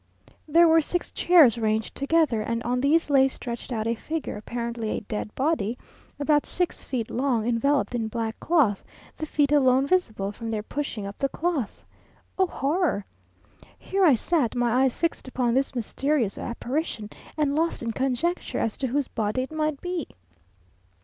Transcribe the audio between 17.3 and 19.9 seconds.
and lost in conjecture as to whose body it might